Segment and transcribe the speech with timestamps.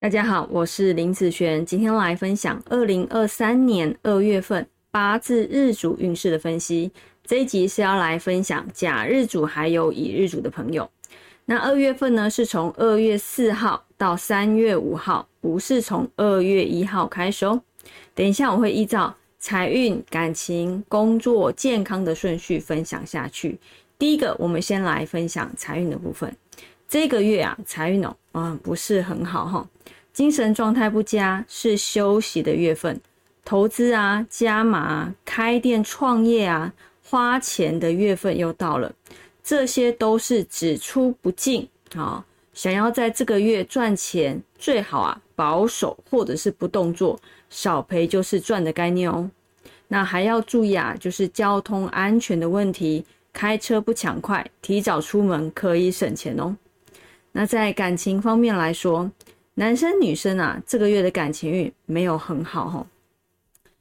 [0.00, 6.92] 大家好，我是林子璇，今天来分享二零二三年二月份八字日主运势的分析。
[7.26, 10.88] 这一集是要来分享甲日主还有乙日主的朋友。
[11.46, 17.60] 那二月份呢，是从二月四号到三月五号，不是从二月一号开始哦。
[18.14, 23.58] 等一下我会依照财运、感情、工作、健康的顺序分享下去。
[23.98, 26.32] 第一个，我们先来分享财运的部分。
[26.86, 29.68] 这个月啊，财运哦，嗯，不是很好哈，
[30.18, 33.00] 精神状态不佳，是休息的月份，
[33.44, 36.72] 投资啊、加码、开店创业啊、
[37.04, 38.92] 花钱的月份又到了，
[39.44, 42.26] 这些都是只出不进啊。
[42.52, 47.16] 想要在这个月赚钱，最好啊保守或者是不动作，
[47.48, 49.30] 少赔就是赚的概念哦。
[49.86, 56.56] 那还要注意啊，就是交通安全的问题，开车不抢快，提早出门可以省钱哦。
[57.30, 59.08] 那在感情方面来说，
[59.58, 62.86] 男生女生啊，这个月的感情运没有很好哈。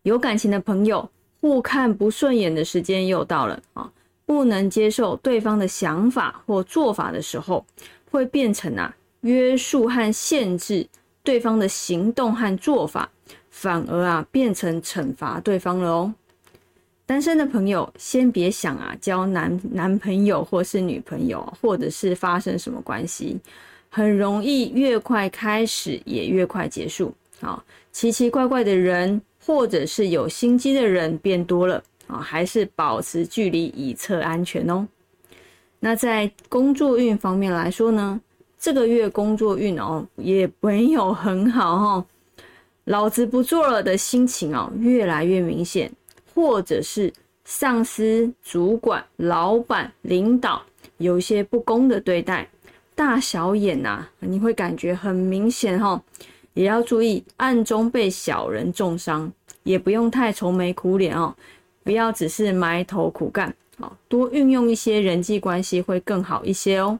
[0.00, 1.06] 有感情的朋友
[1.42, 3.92] 互看不顺眼的时间又到了啊，
[4.24, 7.66] 不能接受对方的想法或做法的时候，
[8.10, 10.88] 会变成啊约束和限制
[11.22, 13.10] 对方的行动和做法，
[13.50, 16.14] 反而啊变成惩罚对方了哦。
[17.04, 23.38] 单身的朋友，先别想啊，交男男朋友或是女朋友，或者是发生什么关系，
[23.88, 27.12] 很容易越快开始也越快结束。
[27.40, 34.86] 啊，奇奇怪怪的人，或者是有心机的人变多了啊，还是保持距离以测安全哦。
[35.80, 38.20] 那在工作运方面来说呢，
[38.58, 42.06] 这个月工作运哦也没有很好哈，
[42.84, 45.90] 老子不做了的心情哦越来越明显。
[46.34, 47.12] 或者是
[47.44, 50.62] 上司、主管、老板、领导
[50.98, 52.48] 有些不公的对待，
[52.98, 56.02] 大小眼呐，你会感觉很明显哈。
[56.54, 59.32] 也要注意暗中被小人重伤，
[59.62, 61.32] 也不用太愁眉苦脸哦，
[61.84, 66.98] 不要只是埋头苦干哦，多运用一些人际关系会更好一些哦。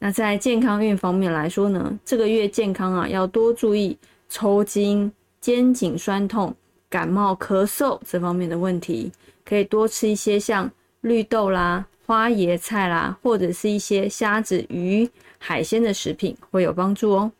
[0.00, 3.96] 那在健康运方面来说呢，这个月健康啊要多注意
[4.28, 6.52] 抽筋、肩颈酸痛。
[6.90, 9.10] 感冒、咳嗽这方面的问题，
[9.44, 10.70] 可以多吃一些像
[11.00, 17.32] 绿豆啦、花椰菜啦，或者是一些虾子、鱼、海鲜的食品，会有帮助哦。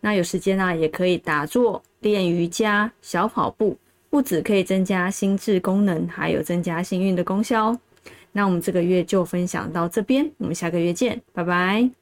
[0.00, 3.78] 那有时间呢，也可以打坐、练瑜伽、小跑步，
[4.10, 7.80] 不止可以增加心智功能，还有增加幸运的功效哦。
[8.32, 12.01] 那我们这个月就分享到这边，我们下个月见，拜拜。